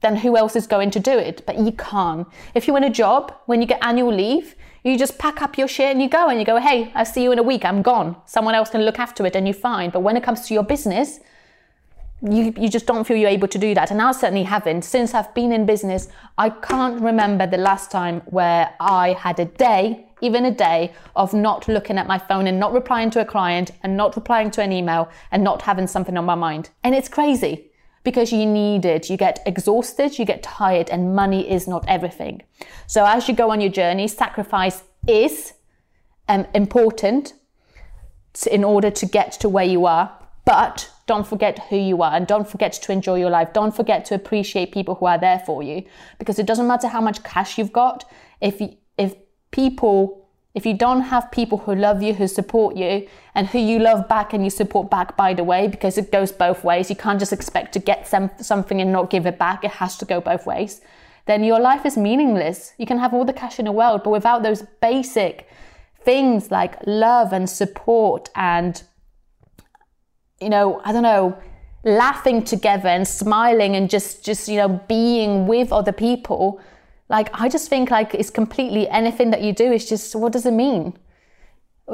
then 0.00 0.16
who 0.16 0.36
else 0.36 0.56
is 0.56 0.66
going 0.66 0.90
to 0.90 1.00
do 1.00 1.16
it? 1.18 1.44
But 1.46 1.58
you 1.58 1.72
can't. 1.72 2.26
If 2.54 2.66
you're 2.66 2.76
in 2.76 2.84
a 2.84 2.90
job, 2.90 3.34
when 3.46 3.60
you 3.60 3.66
get 3.66 3.78
annual 3.82 4.12
leave, 4.12 4.54
you 4.84 4.98
just 4.98 5.18
pack 5.18 5.40
up 5.42 5.56
your 5.56 5.68
shit 5.68 5.92
and 5.92 6.02
you 6.02 6.08
go 6.08 6.28
and 6.28 6.38
you 6.38 6.44
go, 6.44 6.58
hey, 6.58 6.90
I'll 6.94 7.04
see 7.04 7.22
you 7.22 7.32
in 7.32 7.38
a 7.38 7.42
week, 7.42 7.64
I'm 7.64 7.82
gone. 7.82 8.16
Someone 8.26 8.54
else 8.54 8.70
can 8.70 8.82
look 8.82 8.98
after 8.98 9.24
it 9.26 9.36
and 9.36 9.46
you're 9.46 9.54
fine. 9.54 9.90
But 9.90 10.00
when 10.00 10.16
it 10.16 10.22
comes 10.22 10.46
to 10.48 10.54
your 10.54 10.64
business, 10.64 11.20
you, 12.22 12.54
you 12.56 12.68
just 12.68 12.86
don't 12.86 13.04
feel 13.04 13.16
you're 13.16 13.30
able 13.30 13.48
to 13.48 13.58
do 13.58 13.74
that. 13.74 13.90
And 13.90 14.00
I 14.00 14.12
certainly 14.12 14.44
haven't. 14.44 14.82
Since 14.82 15.14
I've 15.14 15.34
been 15.34 15.52
in 15.52 15.66
business, 15.66 16.08
I 16.38 16.50
can't 16.50 17.00
remember 17.00 17.46
the 17.46 17.56
last 17.56 17.90
time 17.90 18.20
where 18.26 18.74
I 18.78 19.14
had 19.14 19.40
a 19.40 19.44
day, 19.44 20.06
even 20.20 20.44
a 20.44 20.50
day, 20.50 20.92
of 21.16 21.34
not 21.34 21.66
looking 21.66 21.98
at 21.98 22.06
my 22.06 22.18
phone 22.18 22.46
and 22.46 22.60
not 22.60 22.72
replying 22.72 23.10
to 23.10 23.20
a 23.20 23.24
client 23.24 23.72
and 23.82 23.96
not 23.96 24.14
replying 24.14 24.50
to 24.52 24.62
an 24.62 24.72
email 24.72 25.10
and 25.32 25.42
not 25.42 25.62
having 25.62 25.86
something 25.88 26.16
on 26.16 26.24
my 26.24 26.36
mind. 26.36 26.70
And 26.84 26.94
it's 26.94 27.08
crazy 27.08 27.72
because 28.04 28.32
you 28.32 28.46
need 28.46 28.84
it. 28.84 29.10
You 29.10 29.16
get 29.16 29.42
exhausted, 29.44 30.18
you 30.18 30.24
get 30.24 30.42
tired, 30.42 30.90
and 30.90 31.16
money 31.16 31.50
is 31.50 31.66
not 31.66 31.84
everything. 31.88 32.42
So 32.86 33.04
as 33.04 33.28
you 33.28 33.34
go 33.34 33.50
on 33.50 33.60
your 33.60 33.70
journey, 33.70 34.06
sacrifice 34.06 34.84
is 35.08 35.54
um, 36.28 36.46
important 36.54 37.34
in 38.50 38.62
order 38.62 38.90
to 38.90 39.06
get 39.06 39.32
to 39.32 39.48
where 39.48 39.64
you 39.64 39.86
are, 39.86 40.12
but 40.44 40.88
don't 41.06 41.26
forget 41.26 41.58
who 41.68 41.76
you 41.76 42.02
are 42.02 42.14
and 42.14 42.26
don't 42.26 42.48
forget 42.48 42.72
to 42.72 42.92
enjoy 42.92 43.18
your 43.18 43.30
life. 43.30 43.52
Don't 43.52 43.74
forget 43.74 44.04
to 44.06 44.14
appreciate 44.14 44.72
people 44.72 44.94
who 44.94 45.06
are 45.06 45.18
there 45.18 45.40
for 45.40 45.62
you 45.62 45.84
because 46.18 46.38
it 46.38 46.46
doesn't 46.46 46.66
matter 46.66 46.88
how 46.88 47.00
much 47.00 47.22
cash 47.22 47.58
you've 47.58 47.72
got. 47.72 48.04
If 48.40 48.60
you, 48.60 48.76
if 48.96 49.14
people 49.50 50.22
if 50.54 50.66
you 50.66 50.74
don't 50.74 51.00
have 51.02 51.30
people 51.32 51.58
who 51.58 51.74
love 51.74 52.02
you, 52.02 52.12
who 52.12 52.28
support 52.28 52.76
you, 52.76 53.08
and 53.34 53.46
who 53.46 53.58
you 53.58 53.78
love 53.78 54.06
back 54.06 54.34
and 54.34 54.44
you 54.44 54.50
support 54.50 54.90
back, 54.90 55.16
by 55.16 55.32
the 55.32 55.44
way, 55.44 55.66
because 55.66 55.96
it 55.96 56.12
goes 56.12 56.30
both 56.30 56.62
ways. 56.62 56.90
You 56.90 56.96
can't 56.96 57.18
just 57.18 57.32
expect 57.32 57.72
to 57.72 57.78
get 57.78 58.06
some, 58.06 58.30
something 58.38 58.78
and 58.80 58.92
not 58.92 59.08
give 59.08 59.26
it 59.26 59.38
back. 59.38 59.64
It 59.64 59.70
has 59.70 59.96
to 59.98 60.04
go 60.04 60.20
both 60.20 60.44
ways. 60.44 60.82
Then 61.24 61.42
your 61.42 61.58
life 61.58 61.86
is 61.86 61.96
meaningless. 61.96 62.74
You 62.76 62.84
can 62.84 62.98
have 62.98 63.14
all 63.14 63.24
the 63.24 63.32
cash 63.32 63.58
in 63.58 63.64
the 63.64 63.72
world, 63.72 64.02
but 64.04 64.10
without 64.10 64.42
those 64.42 64.62
basic 64.82 65.48
things 66.04 66.50
like 66.50 66.76
love 66.86 67.32
and 67.32 67.48
support 67.48 68.28
and 68.34 68.82
you 70.42 70.50
know, 70.50 70.80
I 70.84 70.92
don't 70.92 71.02
know, 71.02 71.36
laughing 71.84 72.44
together 72.44 72.88
and 72.88 73.06
smiling 73.06 73.76
and 73.76 73.88
just, 73.88 74.24
just, 74.24 74.48
you 74.48 74.56
know, 74.56 74.68
being 74.88 75.46
with 75.46 75.72
other 75.72 75.92
people. 75.92 76.60
Like, 77.08 77.28
I 77.32 77.48
just 77.48 77.68
think 77.68 77.90
like 77.90 78.14
it's 78.14 78.30
completely 78.30 78.88
anything 78.88 79.30
that 79.30 79.42
you 79.42 79.52
do 79.52 79.72
is 79.72 79.88
just, 79.88 80.14
what 80.14 80.32
does 80.32 80.46
it 80.46 80.52
mean? 80.52 80.96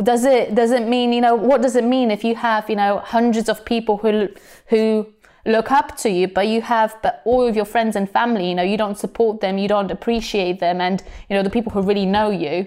Does 0.02 0.24
it, 0.24 0.54
does 0.54 0.70
it 0.70 0.86
mean, 0.86 1.12
you 1.12 1.20
know, 1.20 1.34
what 1.34 1.62
does 1.62 1.74
it 1.74 1.84
mean 1.84 2.10
if 2.10 2.22
you 2.22 2.34
have, 2.36 2.68
you 2.68 2.76
know, 2.76 2.98
hundreds 2.98 3.48
of 3.48 3.64
people 3.64 3.96
who, 3.98 4.28
who 4.66 5.12
look 5.46 5.72
up 5.72 5.96
to 5.98 6.10
you, 6.10 6.28
but 6.28 6.46
you 6.46 6.60
have, 6.60 6.94
but 7.02 7.22
all 7.24 7.46
of 7.46 7.56
your 7.56 7.64
friends 7.64 7.96
and 7.96 8.08
family, 8.08 8.48
you 8.48 8.54
know, 8.54 8.62
you 8.62 8.76
don't 8.76 8.98
support 8.98 9.40
them, 9.40 9.58
you 9.58 9.66
don't 9.66 9.90
appreciate 9.90 10.60
them. 10.60 10.80
And, 10.80 11.02
you 11.28 11.36
know, 11.36 11.42
the 11.42 11.50
people 11.50 11.72
who 11.72 11.82
really 11.82 12.06
know 12.06 12.30
you, 12.30 12.66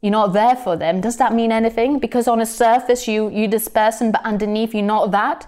you're 0.00 0.10
not 0.10 0.32
there 0.32 0.56
for 0.56 0.76
them. 0.76 1.00
Does 1.00 1.18
that 1.18 1.34
mean 1.34 1.52
anything? 1.52 1.98
Because 1.98 2.26
on 2.26 2.40
a 2.40 2.46
surface 2.46 3.06
you 3.06 3.28
you 3.30 3.48
this 3.48 3.68
person, 3.68 4.12
but 4.12 4.24
underneath 4.24 4.74
you're 4.74 4.82
not 4.82 5.10
that. 5.10 5.46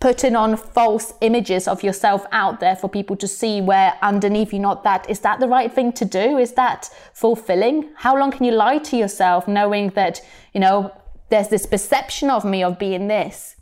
Putting 0.00 0.34
on 0.34 0.56
false 0.56 1.14
images 1.20 1.68
of 1.68 1.84
yourself 1.84 2.26
out 2.32 2.58
there 2.58 2.74
for 2.74 2.88
people 2.88 3.16
to 3.16 3.28
see 3.28 3.60
where 3.60 3.94
underneath 4.02 4.52
you're 4.52 4.62
not 4.62 4.82
that. 4.82 5.08
Is 5.08 5.20
that 5.20 5.38
the 5.38 5.46
right 5.46 5.72
thing 5.72 5.92
to 5.92 6.04
do? 6.04 6.38
Is 6.38 6.52
that 6.54 6.90
fulfilling? 7.12 7.90
How 7.94 8.16
long 8.18 8.32
can 8.32 8.44
you 8.44 8.52
lie 8.52 8.78
to 8.78 8.96
yourself 8.96 9.46
knowing 9.46 9.90
that, 9.90 10.20
you 10.54 10.60
know, 10.60 10.92
there's 11.28 11.48
this 11.48 11.66
perception 11.66 12.30
of 12.30 12.44
me 12.44 12.64
of 12.64 12.78
being 12.78 13.06
this 13.06 13.56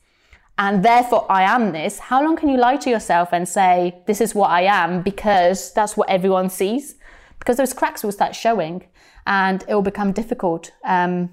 and 0.56 0.82
therefore 0.82 1.26
I 1.30 1.42
am 1.42 1.72
this? 1.72 1.98
How 1.98 2.22
long 2.22 2.36
can 2.36 2.48
you 2.48 2.58
lie 2.58 2.76
to 2.76 2.90
yourself 2.90 3.30
and 3.32 3.48
say, 3.48 4.02
this 4.06 4.20
is 4.20 4.34
what 4.34 4.50
I 4.50 4.62
am 4.62 5.02
because 5.02 5.72
that's 5.72 5.96
what 5.96 6.08
everyone 6.08 6.50
sees? 6.50 6.96
Because 7.38 7.56
those 7.56 7.72
cracks 7.72 8.02
will 8.02 8.12
start 8.12 8.34
showing 8.34 8.84
and 9.30 9.64
it 9.68 9.74
will 9.74 9.88
become 9.92 10.12
difficult 10.12 10.72
um, 10.84 11.30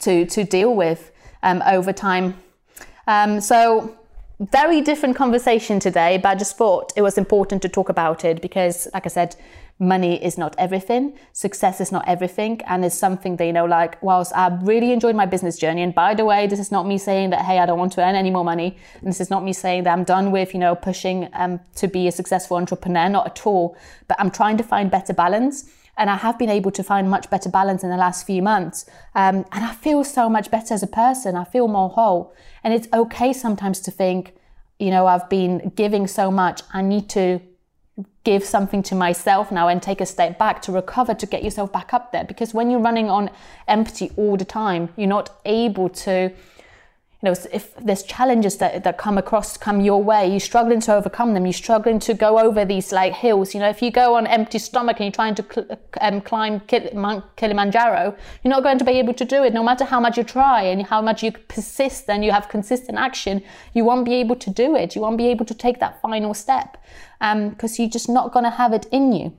to 0.00 0.26
to 0.26 0.42
deal 0.42 0.74
with 0.74 1.12
um, 1.44 1.62
over 1.66 1.92
time. 1.92 2.34
Um, 3.06 3.40
so 3.40 3.94
very 4.40 4.80
different 4.80 5.16
conversation 5.16 5.80
today, 5.80 6.18
but 6.18 6.28
I 6.28 6.34
just 6.34 6.56
thought 6.56 6.92
it 6.96 7.02
was 7.02 7.18
important 7.18 7.62
to 7.62 7.68
talk 7.68 7.88
about 7.88 8.24
it 8.24 8.40
because, 8.40 8.88
like 8.94 9.04
I 9.04 9.08
said, 9.08 9.36
money 9.80 10.22
is 10.24 10.38
not 10.38 10.54
everything, 10.58 11.18
success 11.32 11.80
is 11.80 11.90
not 11.90 12.04
everything, 12.06 12.60
and 12.66 12.84
it's 12.84 12.94
something 12.96 13.36
that, 13.36 13.46
you 13.46 13.52
know, 13.52 13.64
like, 13.64 14.00
whilst 14.02 14.32
I 14.36 14.56
really 14.62 14.92
enjoyed 14.92 15.16
my 15.16 15.26
business 15.26 15.56
journey, 15.58 15.82
and 15.82 15.94
by 15.94 16.14
the 16.14 16.24
way, 16.24 16.46
this 16.46 16.60
is 16.60 16.70
not 16.70 16.86
me 16.86 16.98
saying 16.98 17.30
that, 17.30 17.44
hey, 17.44 17.58
I 17.58 17.66
don't 17.66 17.78
want 17.78 17.92
to 17.94 18.00
earn 18.00 18.14
any 18.14 18.30
more 18.30 18.44
money, 18.44 18.76
and 19.00 19.08
this 19.08 19.20
is 19.20 19.30
not 19.30 19.42
me 19.42 19.52
saying 19.52 19.84
that 19.84 19.92
I'm 19.92 20.04
done 20.04 20.30
with, 20.30 20.54
you 20.54 20.60
know, 20.60 20.74
pushing 20.74 21.28
um, 21.32 21.58
to 21.76 21.88
be 21.88 22.06
a 22.06 22.12
successful 22.12 22.56
entrepreneur, 22.56 23.08
not 23.08 23.26
at 23.26 23.46
all, 23.46 23.76
but 24.06 24.16
I'm 24.20 24.30
trying 24.30 24.56
to 24.58 24.64
find 24.64 24.88
better 24.90 25.14
balance. 25.14 25.64
And 25.98 26.08
I 26.08 26.16
have 26.16 26.38
been 26.38 26.48
able 26.48 26.70
to 26.70 26.82
find 26.82 27.10
much 27.10 27.28
better 27.28 27.50
balance 27.50 27.82
in 27.82 27.90
the 27.90 27.96
last 27.96 28.26
few 28.26 28.40
months. 28.40 28.86
Um, 29.14 29.44
and 29.52 29.64
I 29.64 29.74
feel 29.74 30.04
so 30.04 30.30
much 30.30 30.50
better 30.50 30.72
as 30.72 30.82
a 30.82 30.86
person. 30.86 31.36
I 31.36 31.44
feel 31.44 31.68
more 31.68 31.90
whole. 31.90 32.32
And 32.64 32.72
it's 32.72 32.88
okay 32.92 33.32
sometimes 33.32 33.80
to 33.80 33.90
think, 33.90 34.34
you 34.78 34.90
know, 34.90 35.06
I've 35.06 35.28
been 35.28 35.72
giving 35.74 36.06
so 36.06 36.30
much. 36.30 36.62
I 36.72 36.82
need 36.82 37.08
to 37.10 37.40
give 38.24 38.44
something 38.44 38.82
to 38.84 38.94
myself 38.94 39.50
now 39.50 39.68
and 39.68 39.82
take 39.82 40.00
a 40.00 40.06
step 40.06 40.38
back 40.38 40.62
to 40.62 40.72
recover 40.72 41.14
to 41.14 41.26
get 41.26 41.42
yourself 41.42 41.72
back 41.72 41.92
up 41.92 42.12
there. 42.12 42.24
Because 42.24 42.54
when 42.54 42.70
you're 42.70 42.80
running 42.80 43.10
on 43.10 43.30
empty 43.66 44.12
all 44.16 44.36
the 44.36 44.44
time, 44.44 44.90
you're 44.96 45.08
not 45.08 45.30
able 45.44 45.88
to 45.88 46.30
you 47.20 47.26
know, 47.28 47.34
if 47.52 47.74
there's 47.74 48.04
challenges 48.04 48.58
that, 48.58 48.84
that 48.84 48.96
come 48.96 49.18
across, 49.18 49.56
come 49.56 49.80
your 49.80 50.00
way, 50.00 50.30
you're 50.30 50.38
struggling 50.38 50.78
to 50.78 50.94
overcome 50.94 51.34
them, 51.34 51.46
you're 51.46 51.52
struggling 51.52 51.98
to 51.98 52.14
go 52.14 52.38
over 52.38 52.64
these 52.64 52.92
like 52.92 53.12
hills. 53.12 53.54
You 53.54 53.60
know, 53.60 53.68
if 53.68 53.82
you 53.82 53.90
go 53.90 54.14
on 54.14 54.28
empty 54.28 54.60
stomach 54.60 54.98
and 55.00 55.06
you're 55.06 55.12
trying 55.12 55.34
to 55.34 55.44
cl- 55.52 55.66
um, 56.00 56.20
climb 56.20 56.60
Kilimanjaro, 56.60 58.16
you're 58.44 58.50
not 58.50 58.62
going 58.62 58.78
to 58.78 58.84
be 58.84 58.92
able 58.92 59.14
to 59.14 59.24
do 59.24 59.42
it. 59.42 59.52
No 59.52 59.64
matter 59.64 59.84
how 59.84 59.98
much 59.98 60.16
you 60.16 60.22
try 60.22 60.62
and 60.62 60.86
how 60.86 61.02
much 61.02 61.24
you 61.24 61.32
persist 61.32 62.08
and 62.08 62.24
you 62.24 62.30
have 62.30 62.48
consistent 62.48 62.98
action, 62.98 63.42
you 63.74 63.84
won't 63.84 64.04
be 64.04 64.14
able 64.14 64.36
to 64.36 64.50
do 64.50 64.76
it. 64.76 64.94
You 64.94 65.02
won't 65.02 65.18
be 65.18 65.26
able 65.26 65.46
to 65.46 65.54
take 65.54 65.80
that 65.80 66.00
final 66.00 66.34
step 66.34 66.76
because 67.18 67.78
um, 67.78 67.82
you're 67.82 67.90
just 67.90 68.08
not 68.08 68.32
going 68.32 68.44
to 68.44 68.50
have 68.50 68.72
it 68.72 68.86
in 68.92 69.12
you. 69.12 69.32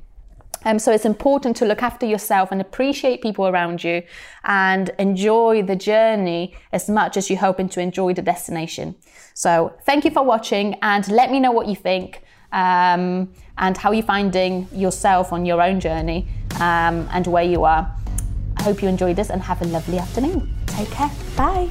Um, 0.65 0.77
so 0.79 0.91
it's 0.91 1.05
important 1.05 1.55
to 1.57 1.65
look 1.65 1.81
after 1.81 2.05
yourself 2.05 2.51
and 2.51 2.59
appreciate 2.59 3.21
people 3.21 3.47
around 3.47 3.83
you 3.83 4.03
and 4.43 4.91
enjoy 4.99 5.63
the 5.63 5.75
journey 5.75 6.55
as 6.71 6.89
much 6.89 7.15
as 7.17 7.29
you're 7.29 7.39
hoping 7.39 7.69
to 7.69 7.79
enjoy 7.79 8.13
the 8.13 8.21
destination. 8.21 8.95
So 9.33 9.73
thank 9.85 10.03
you 10.03 10.11
for 10.11 10.23
watching 10.23 10.77
and 10.81 11.07
let 11.09 11.31
me 11.31 11.39
know 11.39 11.51
what 11.51 11.67
you 11.67 11.75
think 11.75 12.21
um, 12.51 13.31
and 13.57 13.77
how 13.77 13.91
you're 13.91 14.03
finding 14.03 14.67
yourself 14.73 15.31
on 15.31 15.45
your 15.45 15.61
own 15.61 15.79
journey 15.79 16.27
um, 16.55 17.07
and 17.11 17.25
where 17.27 17.43
you 17.43 17.63
are. 17.63 17.89
I 18.57 18.63
hope 18.63 18.81
you 18.81 18.89
enjoyed 18.89 19.15
this 19.15 19.29
and 19.29 19.41
have 19.41 19.61
a 19.61 19.65
lovely 19.65 19.97
afternoon. 19.97 20.53
Take 20.65 20.91
care. 20.91 21.09
Bye. 21.37 21.69